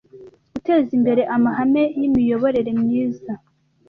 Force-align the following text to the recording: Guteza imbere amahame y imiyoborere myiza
Guteza 0.53 0.91
imbere 0.97 1.21
amahame 1.35 1.83
y 1.97 2.01
imiyoborere 2.07 2.71
myiza 2.81 3.33